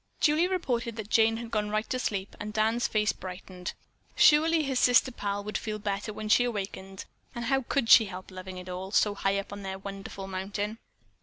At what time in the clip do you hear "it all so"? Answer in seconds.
8.57-9.13